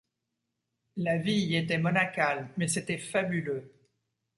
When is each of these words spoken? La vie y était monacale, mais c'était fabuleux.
La 0.95 1.19
vie 1.19 1.41
y 1.49 1.55
était 1.55 1.77
monacale, 1.77 2.49
mais 2.57 2.67
c'était 2.67 2.97
fabuleux. 2.97 3.71